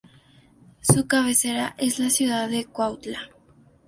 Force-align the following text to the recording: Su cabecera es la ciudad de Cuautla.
Su 0.79 1.05
cabecera 1.05 1.75
es 1.77 1.99
la 1.99 2.09
ciudad 2.09 2.49
de 2.49 2.65
Cuautla. 2.65 3.29